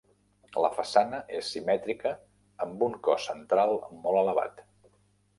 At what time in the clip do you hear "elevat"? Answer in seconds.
4.23-4.65